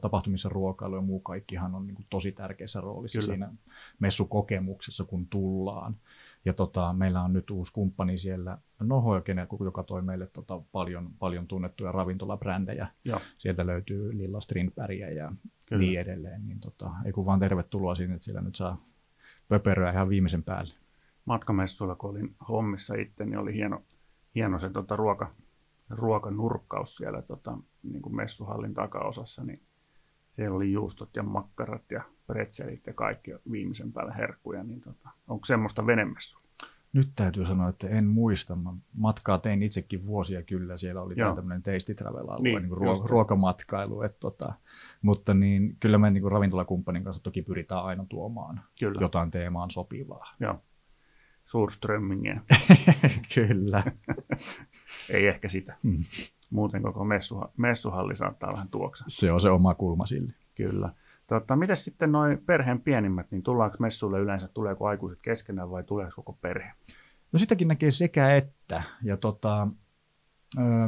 [0.00, 3.26] tapahtumissa ruokailu ja muu kaikkihan on niin kuin tosi tärkeässä roolissa Kyllä.
[3.26, 3.52] siinä
[3.98, 5.96] messukokemuksessa, kun tullaan.
[6.44, 9.22] Ja tota, meillä on nyt uusi kumppani siellä, Noho,
[9.64, 12.86] joka toi meille tota, paljon, paljon tunnettuja ravintolabrändejä.
[13.04, 15.32] Joo, Sieltä löytyy Lilla Strindbergia ja
[15.68, 15.80] Kyllä.
[15.80, 16.46] niin edelleen.
[16.46, 18.84] Niin tota, ei kun vaan tervetuloa sinne, että siellä nyt saa
[19.48, 20.74] pöperöä ihan viimeisen päälle.
[21.24, 23.82] Matkamessuilla, kun olin hommissa itse, niin oli hieno,
[24.34, 25.30] hieno se tota, ruoka,
[25.90, 29.62] ruokanurkkaus siellä tota, niin kuin messuhallin takaosassa, niin
[30.36, 34.62] Siellä oli juustot ja makkarat ja pretzelit ja kaikki viimeisen päälle herkkuja.
[34.64, 36.38] Niin tota, onko semmoista venemessu?
[36.92, 38.56] Nyt täytyy sanoa, että en muista.
[38.56, 40.76] Mä matkaa tein itsekin vuosia kyllä.
[40.76, 44.02] Siellä oli tämmöinen tasty travel-alue, Niin, niin, ruo- ruokamatkailu.
[44.02, 44.52] Et tota,
[45.02, 49.00] mutta niin, kyllä me niin ravintolakumppanin kanssa toki pyritään aina tuomaan Kyllä.
[49.00, 50.34] jotain teemaan sopivaa.
[50.40, 50.60] Joo.
[51.52, 52.40] Suurströmmingien.
[53.34, 53.82] kyllä.
[55.10, 55.76] Ei ehkä sitä.
[55.82, 56.04] Mm.
[56.50, 59.04] Muuten koko messuha- messuhalli saattaa vähän tuoksaa.
[59.08, 60.32] Se on se oma kulma sille.
[60.56, 60.92] Kyllä.
[61.26, 66.12] Tota, miten sitten noin perheen pienimmät, niin tullaanko messuille yleensä, tuleeko aikuiset keskenään vai tuleeko
[66.16, 66.72] koko perhe?
[67.32, 68.82] No sitäkin näkee sekä että.
[69.02, 69.68] Ja tota,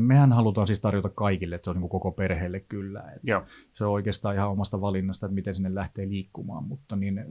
[0.00, 3.00] mehän halutaan siis tarjota kaikille, että se on niin koko perheelle kyllä.
[3.16, 7.24] Et Joo, se on oikeastaan ihan omasta valinnasta, että miten sinne lähtee liikkumaan, mutta niin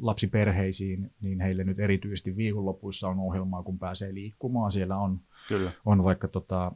[0.00, 4.72] lapsiperheisiin, niin heille nyt erityisesti viikonlopuissa on ohjelmaa, kun pääsee liikkumaan.
[4.72, 5.72] Siellä on, kyllä.
[5.84, 6.72] on vaikka tota,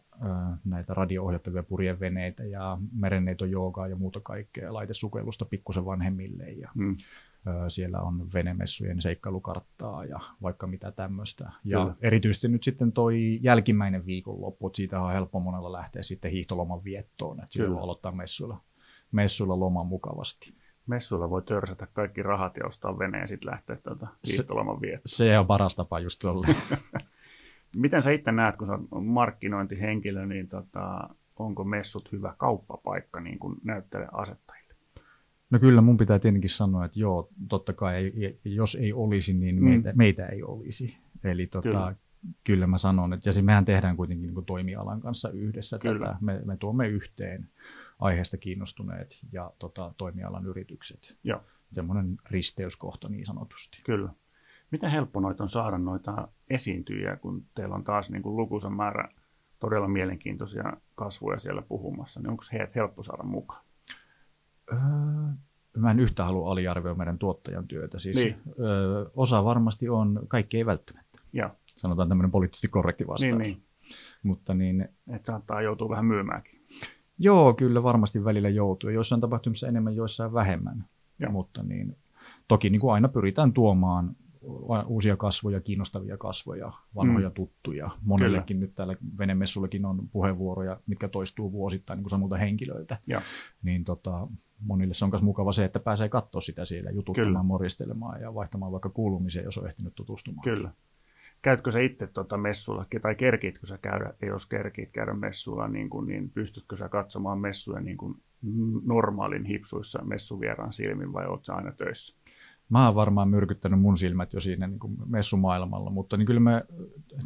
[0.64, 6.96] näitä radio-ohjattavia purjeveneitä ja merenneitojoogaa ja muuta kaikkea, laitesukellusta pikkusen vanhemmille ja Mm.
[7.68, 11.52] Siellä on venemessujen seikkailukarttaa ja vaikka mitä tämmöistä.
[11.64, 11.94] Ja Kyllä.
[12.00, 17.42] erityisesti nyt sitten toi jälkimmäinen viikonloppu, että siitä on helppo monella lähteä sitten hiihtoloman viettoon,
[17.42, 18.60] että silloin aloittaa messuilla,
[19.12, 20.54] messuilla loman mukavasti.
[20.86, 25.02] Messuilla voi törsätä kaikki rahat ja ostaa veneen ja sitten lähteä tuota hiihtoloman viettoon.
[25.06, 26.46] Se on paras tapa just tolle.
[27.76, 33.38] Miten sä itse näet, kun sä oot markkinointihenkilö, niin tota, onko messut hyvä kauppapaikka niin
[33.38, 34.57] kuin näyttele asettajille?
[35.50, 39.56] No kyllä mun pitää tietenkin sanoa, että joo, totta kai ei, jos ei olisi, niin
[39.56, 39.64] Mm.
[39.64, 40.96] meitä, meitä ei olisi.
[41.24, 41.94] Eli tota, Kyllä.
[42.44, 42.66] kyllä.
[42.66, 46.06] mä sanon, että ja se mehän tehdään kuitenkin niin kuin toimialan kanssa yhdessä Kyllä.
[46.06, 46.16] tätä.
[46.20, 47.48] Me, me tuomme yhteen
[47.98, 51.16] aiheesta kiinnostuneet ja tota, toimialan yritykset.
[51.24, 51.40] Joo.
[51.72, 53.80] Semmoinen risteyskohta niin sanotusti.
[53.84, 54.10] Kyllä.
[54.70, 59.08] Miten helppo noita on saada noita esiintyjiä, kun teillä on taas niin kuin lukuisa määrä
[59.60, 63.64] todella mielenkiintoisia kasvoja siellä puhumassa, niin onko heidät helppo saada mukaan?
[64.72, 64.78] Öö,
[65.76, 67.98] mä en yhtään halua aliarvioida meidän tuottajan työtä.
[67.98, 68.36] Siis, Niin.
[68.60, 71.18] öö, osa varmasti on, kaikki ei välttämättä.
[71.32, 73.38] Joo, Sanotaan tämmöinen poliittisesti korrekti vastaus.
[73.38, 73.62] niin, niin.
[74.22, 76.60] Mutta niin, että saattaa joutua vähän myymäänkin.
[77.18, 78.90] Joo, kyllä varmasti välillä joutuu.
[78.90, 80.84] Joissain tapahtumissa enemmän, joissain vähemmän.
[81.18, 81.32] Joo.
[81.32, 81.96] Mutta niin,
[82.48, 84.16] toki niin kuin aina pyritään tuomaan
[84.86, 87.34] uusia kasvoja, kiinnostavia kasvoja, vanhoja Mm.
[87.34, 87.90] tuttuja.
[88.02, 92.98] Monellekin nyt täällä venemessullekin on puheenvuoroja, mitkä toistuu vuosittain niin kuin samulta henkilöiltä.
[93.06, 93.20] Joo.
[93.62, 94.28] Niin tota,
[94.60, 97.42] monille se on myös mukava se, että pääsee katsoa sitä siellä, jututtamaan, Kyllä.
[97.42, 100.44] moristelemaan ja vaihtamaan vaikka kuulumiseen, jos on ehtinyt tutustumaan.
[100.44, 100.70] Kyllä.
[101.42, 106.06] Käytkö sä itse tuota messulla, tai kerkiitkö sä käydä, jos kerkiit käydä messulla, niin, kuin,
[106.06, 108.14] niin pystytkö sä katsomaan messuja niin kuin
[108.84, 112.16] normaalin hipsuissa messuvieraan silmin, vai oot sä aina töissä?
[112.68, 116.62] Mä oon varmaan myrkyttänyt mun silmät jo siinä niin kuin messumaailmalla, mutta niin kyllä mä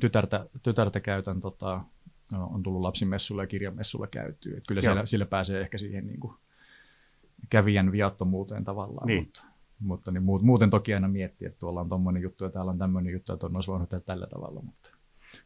[0.00, 1.84] tytärtä, tytärtä käytän, tota,
[2.32, 4.56] no, on tullut lapsimessulla ja kirjamessulla käytyä.
[4.56, 4.82] Et kyllä Joo.
[4.82, 6.34] siellä, sillä pääsee ehkä siihen niin kuin
[7.52, 9.24] kävijän viattomuuteen tavallaan, Niin.
[9.24, 9.44] mutta,
[9.80, 12.78] mutta niin muut, muuten toki aina miettii, että tuolla on tommonen juttu ja täällä on
[12.78, 14.62] tämmöinen juttu, että on olisi voinut tehdä tällä tavalla.
[14.62, 14.90] Mutta.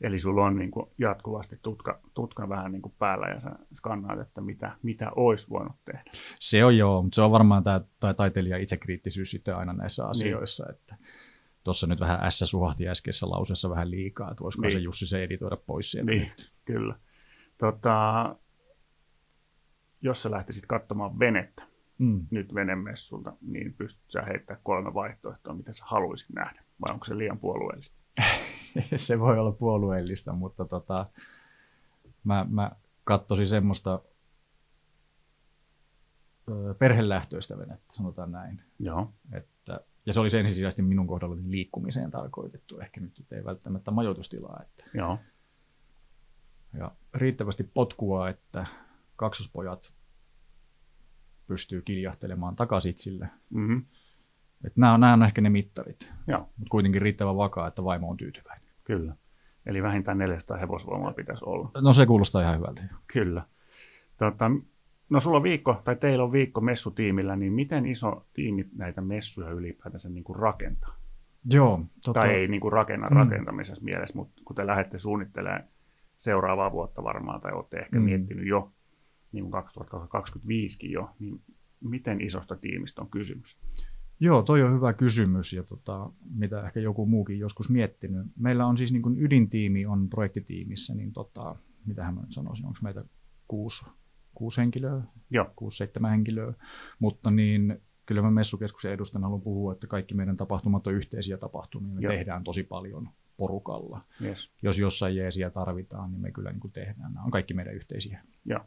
[0.00, 4.20] Eli sulla on niin kuin jatkuvasti tutka, tutka vähän niin kuin päällä, ja sä skannaat,
[4.20, 6.02] että mitä, mitä olisi voinut tehdä.
[6.40, 10.10] Se on joo, mutta se on varmaan tämä, tämä taiteilijan itsekriittisyys sitten aina näissä Niin.
[10.10, 10.96] asioissa, että
[11.64, 14.72] tuossa nyt vähän S suhahti äskeisessä lauseessa vähän liikaa, että voisiko Niin.
[14.72, 16.10] se Jussi se editoida pois sieltä.
[16.10, 16.32] Niin,
[16.64, 16.94] kyllä.
[17.58, 18.36] Tota,
[20.02, 21.62] jos sä lähtisit katsomaan venettä
[21.98, 22.26] Mm.
[22.30, 27.18] nyt venemessulta, niin pystyt sä heittämään kolme vaihtoehtoa, mitä sä haluaisit nähdä, vai onko se
[27.18, 27.96] liian puolueellista?
[28.96, 31.06] se voi olla puolueellista, mutta tota,
[32.24, 32.70] mä, mä
[33.04, 34.00] katsoisin semmoista
[36.50, 38.62] ö, perhelähtöistä venettä, sanotaan näin.
[38.78, 44.62] Joo, Että, ja se olisi ensisijaisesti minun kohdallani liikkumiseen tarkoitettu, ehkä nyt ei välttämättä majoitustilaa.
[44.62, 45.18] Että, joo,
[46.78, 48.66] ja riittävästi potkua, että
[49.16, 49.92] kaksospojat
[51.46, 53.28] pystyy kiljahtelemaan takasitsille.
[53.50, 53.84] mm-hmm.
[54.76, 58.68] Nämä, on, nämä on ehkä ne mittarit, mutta kuitenkin riittävän vakaa, että vaimo on tyytyväinen.
[58.84, 59.14] kyllä.
[59.66, 61.70] Eli vähintään 400 hevosvoimaa pitäisi olla.
[61.80, 62.82] No se kuulostaa ihan hyvältä.
[63.12, 63.42] Kyllä.
[64.18, 64.50] Tota,
[65.10, 69.50] no sulla on viikko, tai teillä on viikko messutiimillä, niin miten iso tiimi näitä messuja
[69.50, 70.94] ylipäätänsä niin kuin rakentaa?
[71.50, 73.16] Joo, tota, Tai ei niin kuin rakenna Mm.
[73.16, 75.64] rakentamisessa mielessä, mutta kun te lähdette suunnittelemaan
[76.18, 77.98] seuraavaa vuotta varmaan, tai olette ehkä.
[77.98, 78.04] Mm.
[78.04, 78.72] miettinyt jo,
[79.36, 81.40] niin kuin 2025kin jo, niin
[81.80, 83.58] miten isosta tiimistä on kysymys?
[84.20, 88.26] Joo, toi on hyvä kysymys ja tota, mitä ehkä joku muukin joskus miettinyt.
[88.36, 92.78] Meillä on siis niin kuin ydintiimi on projektitiimissä, niin tota, mitähän mä nyt sanoisin, onko
[92.82, 93.04] meitä
[93.48, 93.84] kuusi,
[94.34, 96.54] kuusi henkilöä, Joo, kuusi, seitsemän henkilöä,
[96.98, 101.94] mutta niin kyllä mä messukeskuksen edustajana haluan puhua, että kaikki meidän tapahtumat on yhteisiä tapahtumia,
[101.94, 102.12] me Joo.
[102.12, 104.00] tehdään tosi paljon porukalla.
[104.22, 104.50] yes.
[104.62, 107.14] Jos jossain jeesiä tarvitaan, niin me kyllä niin kuin tehdään.
[107.14, 108.20] Nämä on kaikki meidän yhteisiä.
[108.44, 108.60] Joo.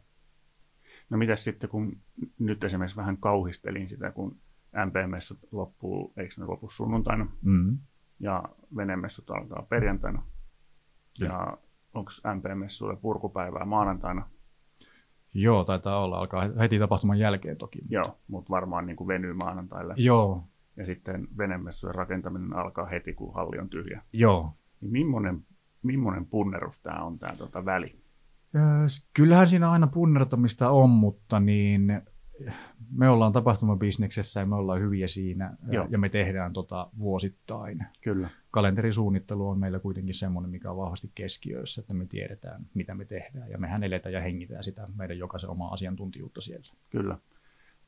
[1.10, 1.98] No mitäs sitten, kun
[2.40, 4.36] nyt esimerkiksi vähän kauhistelin sitä, kun
[4.86, 7.78] MP-messut loppuu, eikö ne lopu sunnuntaina, Mm.
[8.20, 8.44] ja
[8.76, 10.24] venemessut alkaa perjantaina.
[11.20, 11.34] Kyllä.
[11.34, 11.58] Ja
[11.94, 14.30] onko MP-messuille purkupäivää maanantaina?
[15.34, 16.18] Joo, taitaa olla.
[16.20, 17.80] Alkaa heti tapahtuman jälkeen toki.
[17.90, 19.94] Joo, mutta varmaan niin kuin venyy maanantaille.
[19.98, 20.44] Joo,
[20.78, 24.02] Ja sitten venemessujen rakentaminen alkaa heti, kun halli on tyhjä.
[24.14, 24.54] joo.
[24.82, 25.46] Niin millainen,
[25.84, 28.00] millainen punnerus tämä on, tämä tota väli?
[28.56, 28.62] Öö,
[29.14, 32.02] Kyllähän siinä aina punnertamista on, mutta niin
[32.92, 35.74] me ollaan tapahtumabisneksessä ja me ollaan hyviä siinä Joo.
[35.74, 35.88] Joo.
[35.90, 37.86] ja me tehdään tota vuosittain.
[38.02, 43.06] Kyllä, Kalenterisuunnittelu on meillä kuitenkin semmoinen, mikä on vahvasti keskiössä, että me tiedetään, mitä me
[43.06, 46.74] tehdään ja mehän eletään ja hengitään sitä meidän jokaisen omaa asiantuntijuutta siellä.
[46.90, 47.18] kyllä.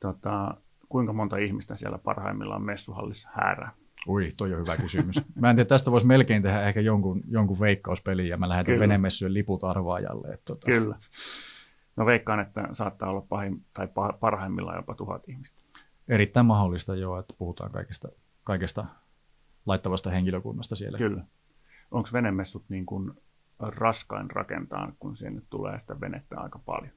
[0.00, 0.54] Tota,
[0.88, 3.72] kuinka monta ihmistä siellä parhaimmillaan messuhallissa häärää?
[4.08, 5.16] Ui, toi on hyvä kysymys.
[5.40, 8.80] Mä en tiedä, tästä voisi melkein tehdä ehkä jonkun, jonkun veikkauspelin ja mä lähetän Kyllä.
[8.80, 10.28] venemessujen liput arvaajalle.
[10.28, 10.96] Että tota, Kyllä.
[11.96, 15.62] No veikkaan, että saattaa olla pahin, tai pa- parhaimmillaan jopa tuhat ihmistä.
[16.08, 18.08] Erittäin mahdollista joo, että puhutaan kaikesta,
[18.44, 18.84] kaikesta
[19.66, 20.98] laittavasta henkilökunnasta siellä.
[20.98, 21.24] Kyllä.
[21.90, 23.12] Onko venemessut niin kuin
[23.58, 26.92] raskain rakentaa, kun sinne tulee sitä venettä aika paljon?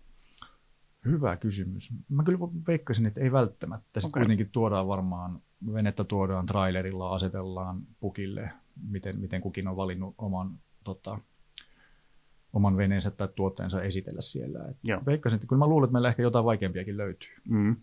[1.06, 1.94] Hyvä kysymys.
[2.10, 4.02] Mä kyllä veikkasin, että ei välttämättä.
[4.02, 4.22] Sitten Okei.
[4.22, 5.42] kuitenkin tuodaan varmaan,
[5.74, 8.50] venettä tuodaan trailerilla, asetellaan pukille,
[8.90, 11.20] miten, miten kukin on valinnut oman, tota,
[12.54, 14.66] oman veneensä tai tuotteensa esitellä siellä.
[14.70, 15.02] Et Joo.
[15.06, 17.30] veikkasin, että kyllä mä luulen, että meillä ehkä jotain vaikeampiakin löytyy.
[17.50, 17.76] Mm,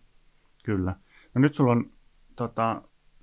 [0.64, 0.96] kyllä.
[1.34, 1.90] No nyt sulla on,
[2.36, 2.82] tota,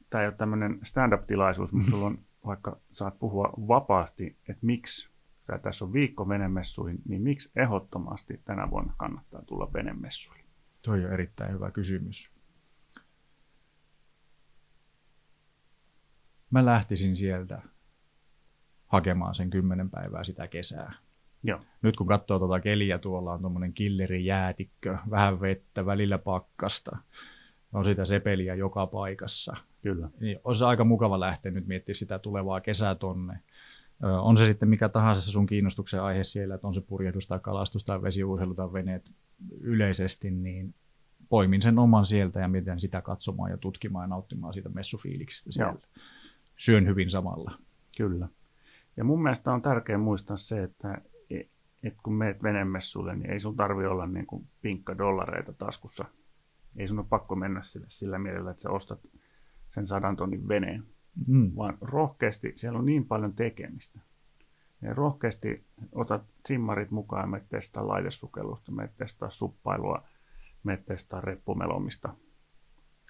[0.09, 5.09] tämä ei ole tämmöinen stand-up-tilaisuus, mutta sulla on, vaikka saat puhua vapaasti, että miksi,
[5.49, 10.45] tää tässä on viikko venemessuihin, niin miksi ehdottomasti tänä vuonna kannattaa tulla venemessuihin?
[10.81, 12.31] Toi on erittäin hyvä kysymys.
[16.49, 17.61] Mä lähtisin sieltä
[18.87, 20.93] hakemaan sen kymmenen päivää sitä kesää.
[21.43, 26.97] Joo, Nyt kun katsoo tuota keliä, tuolla on tuommoinen killerijäätikkö, vähän vettä, välillä pakkasta.
[27.73, 29.57] On sitä sepeliä joka paikassa.
[29.81, 30.09] kyllä.
[30.19, 33.39] Niin olisi aika mukava lähteä nyt miettiä sitä tulevaa kesää tonne.
[34.01, 37.39] On se sitten mikä tahansa se sun kiinnostuksen aihe siellä, että on se purjehdus tai
[37.39, 39.11] kalastus tai vesiurheilu tai veneet
[39.61, 40.73] yleisesti, niin
[41.29, 45.71] poimin sen oman sieltä ja miten sitä katsomaan ja tutkimaan ja nauttimaan siitä messufiiliksestä siellä.
[45.71, 45.81] Joo.
[46.57, 47.51] Syön hyvin samalla.
[47.97, 48.27] Kyllä.
[48.97, 51.49] Ja mun mielestä on tärkeää muistaa se, että e-
[51.83, 56.05] et kun meet venemessuille, niin ei sun tarvi olla niin kuin pinkka dollareita taskussa.
[56.77, 58.99] Ei sun ole pakko mennä sille sillä mielellä, että sä ostat
[59.69, 60.83] sen sadan tonnin veneen,
[61.27, 61.51] Mm.
[61.55, 63.99] vaan rohkeasti, siellä on niin paljon tekemistä.
[64.81, 70.03] Ja rohkeasti otat simmarit mukaan menet testaa laitesukellusta, menet testaa suppailua,
[70.63, 72.13] menet testaa reppumelomista,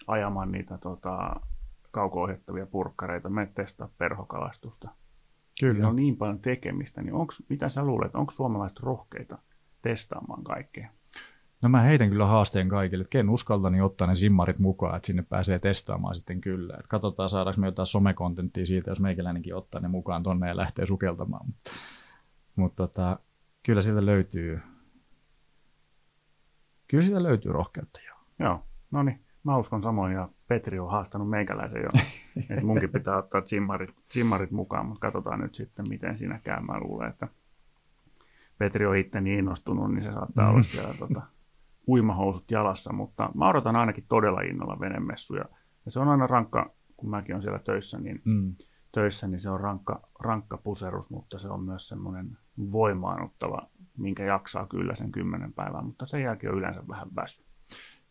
[0.08, 1.36] ajamaan niitä tota,
[1.92, 4.90] kauko-ohjattavia purkkareita, menet testaa perhokalastusta.
[5.60, 5.88] Kyllä.
[5.88, 9.38] on niin paljon tekemistä, niin onks, mitä sä luulet, onko suomalaiset rohkeita
[9.82, 10.90] testaamaan kaikkea?
[11.62, 15.08] No mä heitän kyllä haasteen kaikille, että ken uskalta, niin ottaa ne simmarit mukaan, että
[15.08, 16.78] sinne pääsee testaamaan sitten kyllä.
[16.80, 20.86] Et katsotaan, saadaanko me jotain somekontenttia siitä, jos meikäläinenkin ottaa ne mukaan tonne ja lähtee
[20.86, 21.46] sukeltamaan.
[21.48, 21.72] Mutta
[22.56, 23.20] mut tota,
[23.64, 24.60] kyllä sieltä löytyy,
[26.88, 28.18] kyllä sieltä löytyy rohkeutta joo.
[28.40, 31.90] Joo, no niin, mä uskon samoin ja Petri on haastanut meikäläisen jo,
[32.50, 36.62] että munkin pitää ottaa simmarit, simmarit mukaan, mutta katsotaan nyt sitten, miten siinä käy.
[36.62, 37.28] Mä luulen, että
[38.58, 41.22] Petri on itse niin innostunut, niin se saattaa olla siellä tota,
[41.88, 45.46] uimahousut jalassa, mutta mä odotan ainakin todella innolla venemessuja.
[45.86, 48.56] Ja se on aina rankka, kun mäkin on siellä töissä, niin Mm.
[48.92, 52.38] töissä, niin se on rankka, rankka puserus, mutta se on myös semmoinen
[52.72, 57.42] voimaannuttava, minkä jaksaa kyllä sen kymmenen päivää, mutta sen jälkeen on yleensä vähän väsy.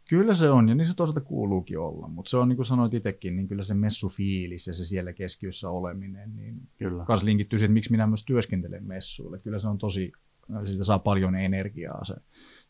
[0.09, 2.94] Kyllä se on, ja niin se toisaalta kuuluukin olla, mutta se on niin kuin sanoit
[2.94, 7.04] itsekin, niin kyllä se messufiilis ja se siellä keskiössä oleminen, niin Kyllä.
[7.04, 9.37] kans linkittyy siihen, että miksi minä myös työskentelen messuille.
[9.37, 10.12] Että Kyllä se on tosi,
[10.64, 12.14] siitä saa paljon energiaa se.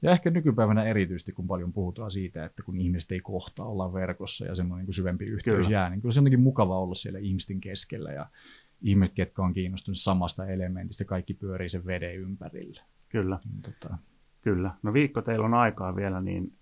[0.02, 4.46] Ja ehkä nykypäivänä erityisesti, kun paljon puhutaan siitä, että kun ihmiset ei kohtaa olla verkossa
[4.46, 5.78] ja semmoinen niin syvempi yhteys Kyllä.
[5.78, 8.26] jää, niin kyllä se on jotenkin mukava olla siellä ihmisten keskellä ja
[8.82, 12.82] ihmiset, ketkä on kiinnostuneet samasta elementistä, kaikki pyörii sen veden ympärillä.
[13.08, 13.98] Kyllä, Niin Tota,
[14.40, 14.70] kyllä.
[14.82, 16.52] No viikko teillä on aikaa vielä, niin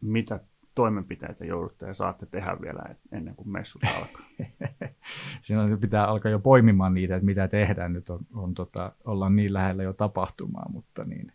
[0.00, 0.40] mitä
[0.74, 2.82] toimenpiteitä joudutte ja saatte tehdä vielä
[3.12, 4.26] ennen kuin messut alkaa?
[5.42, 7.92] siinä pitää alkaa jo poimimaan niitä, että mitä tehdään.
[7.92, 11.32] Nyt on, on tota, ollaan niin lähellä jo tapahtumaa, mutta niin,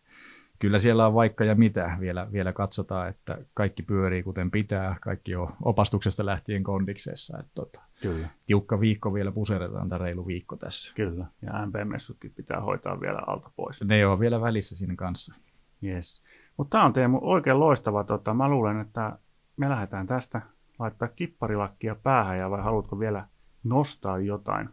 [0.60, 1.98] kyllä siellä on vaikka ja mitä.
[2.00, 4.96] Vielä, vielä katsotaan, että kaikki pyörii kuten pitää.
[5.02, 7.38] Kaikki on opastuksesta lähtien kondiksessa.
[7.40, 8.28] Että tota, Kyllä.
[8.46, 10.94] tiukka viikko vielä puseretaan, tai reilu viikko tässä.
[10.96, 13.84] Kyllä, ja MP-messutkin pitää hoitaa vielä alta pois.
[13.84, 15.36] Ne on vielä välissä siinä kanssa.
[15.84, 16.22] Yes.
[16.58, 18.04] Mutta tämä on Teemu oikein loistava.
[18.04, 19.18] Tota, mä luulen, että
[19.58, 20.42] me lähdetään tästä
[20.80, 23.26] laittaa kipparilakkia päähän, ja vai haluatko vielä
[23.70, 24.70] nostaa jotain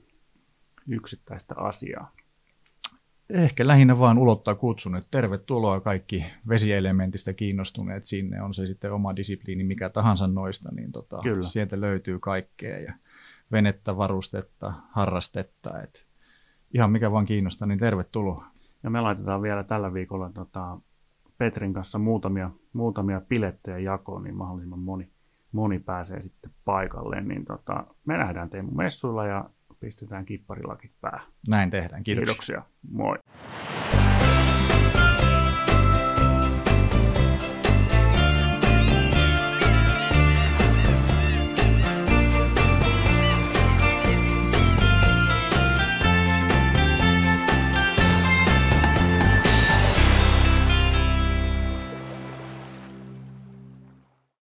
[0.89, 2.11] yksittäistä asiaa?
[3.31, 9.17] ehkä lähinnä vaan ulottaa kutsun, että tervetuloa kaikki vesielementistä kiinnostuneet sinne, on se sitten oma
[9.17, 11.43] disipliini mikä tahansa noista, niin tota, Kyllä.
[11.43, 12.93] sieltä löytyy kaikkea ja
[13.53, 16.07] venettä, varustetta, harrastetta, et
[16.75, 18.47] ihan mikä vaan kiinnostaa, niin tervetuloa.
[18.83, 20.79] Ja me laitetaan vielä tällä viikolla tota,
[21.39, 25.11] Petrin kanssa muutamia, muutamia pilettejä jakoon, niin mahdollisimman moni,
[25.55, 27.21] moni pääsee sitten paikalle.
[27.21, 31.27] Niin tota, me nähdään Teemu messuilla ja pistetään kipparilakit päähän.
[31.49, 32.27] Näin tehdään, kiitoksia.
[32.27, 32.63] Kiitoksia.
[32.91, 33.19] Moi.